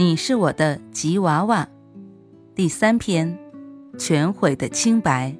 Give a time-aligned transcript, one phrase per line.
[0.00, 1.68] 你是我的吉娃娃，
[2.54, 3.38] 第三篇，
[3.98, 5.36] 全毁的清白。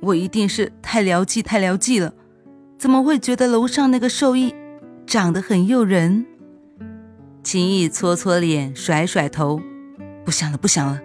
[0.00, 2.14] 我一定是太聊记太聊记了，
[2.78, 4.54] 怎么会觉得楼上那个兽医
[5.08, 6.24] 长得很诱人？
[7.42, 9.60] 秦毅搓搓脸，甩甩头，
[10.24, 11.00] 不想了，不想了。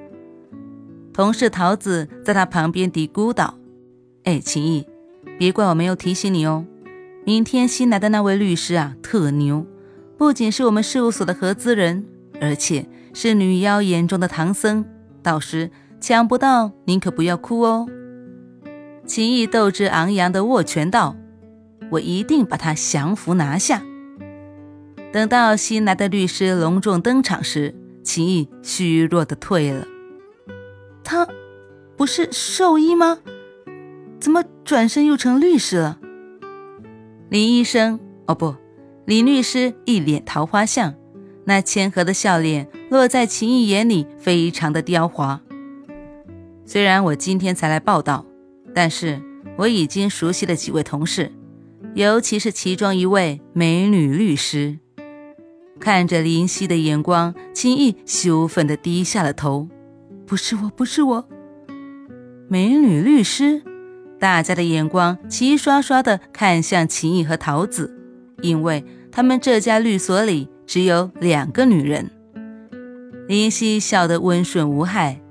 [1.12, 3.58] 同事桃子在他旁边嘀咕道
[4.26, 4.86] ：“哎，秦毅，
[5.40, 6.68] 别怪我没有提醒你哦。
[7.26, 9.66] 明天新来的那位律师啊，特牛，
[10.20, 12.06] 不仅是我们事务所的合资人。”
[12.40, 14.86] 而且是女妖眼中的唐僧，
[15.24, 17.88] 到时抢不到，您可不要哭哦。
[19.06, 21.16] 秦毅斗志昂扬地握拳道
[21.92, 23.82] ：“我一定把他降服拿下。”
[25.14, 29.88] 等到新来的律师隆重登场时，秦毅虚弱地退了。
[31.04, 31.28] 他
[31.96, 33.20] 不是兽医吗？
[34.20, 36.00] 怎么转身又成律师了？
[37.30, 38.56] 林医生，哦不，
[39.06, 40.94] 林律师一脸桃花相。
[41.48, 45.40] 那谦和的笑脸落在秦毅眼里，非常的刁滑。
[46.66, 48.26] 虽然我今天才来报道，
[48.74, 49.22] 但是
[49.56, 51.32] 我已经熟悉了几位同事，
[51.94, 54.80] 尤其是其中一位美女律师。
[55.80, 59.70] 看着林夕的眼光，秦毅羞愤地低下了头
[60.28, 61.30] ：“不是我，不是我。”
[62.50, 63.62] 美女律师，
[64.20, 67.98] 大家的眼光齐刷刷地看向秦毅和桃子，
[68.42, 70.50] 因为他们这家律所里。
[70.68, 72.12] 只有两个女人，
[73.26, 75.22] 林夕笑得温顺无害，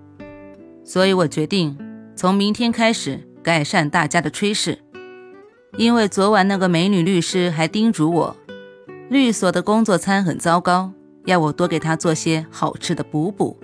[0.83, 1.77] 所以我决定
[2.16, 4.78] 从明天开始改善大家的炊事。
[5.77, 8.37] 因为昨晚那个美女律师还叮嘱我，
[9.10, 10.93] 律所的工作餐很糟糕，
[11.27, 13.60] 要我多给她做些好吃的补补。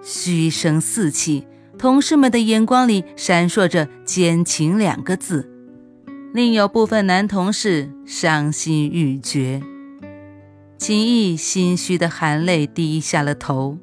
[0.00, 1.46] 嘘声四起，
[1.76, 5.50] 同事们的眼光里闪烁着奸情两个字，
[6.32, 9.62] 另有部分男同事伤心欲绝。
[10.82, 13.78] 秦毅心虚的含泪低下了头，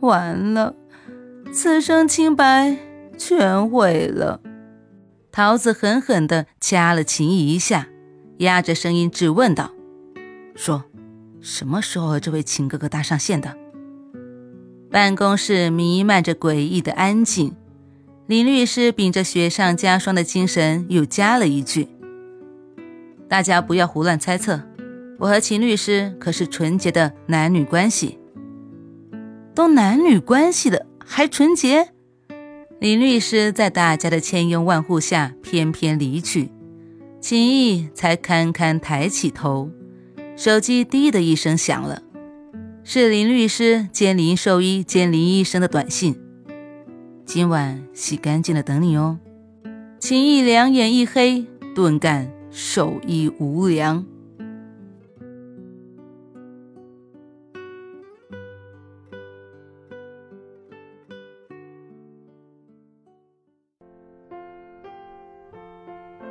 [0.00, 0.74] 完了，
[1.52, 2.76] 此生清白
[3.16, 4.40] 全毁了。
[5.30, 7.86] 桃子狠狠地掐了秦毅一下，
[8.38, 9.70] 压着声音质问道
[10.56, 10.82] ：“说，
[11.40, 13.56] 什么时候和这位秦哥哥搭上线的？”
[14.90, 17.54] 办公室弥漫着诡异的安静。
[18.26, 21.86] 林律师秉着雪上加霜的精神，又加了一句
[23.30, 24.62] ：“大家不要胡乱猜测。”
[25.18, 28.18] 我和秦律师可是纯洁的男女关系，
[29.54, 31.88] 都男女关系的还纯洁？
[32.80, 36.50] 林律师在大家的千拥万护下翩翩离去，
[37.20, 39.70] 秦毅才堪堪抬起头，
[40.36, 42.02] 手机滴的一声响了，
[42.82, 46.20] 是林律师兼林兽医兼林医生的短信。
[47.24, 49.18] 今晚洗干净了等你哦。
[49.98, 54.04] 秦毅两眼一黑，顿感兽医无良。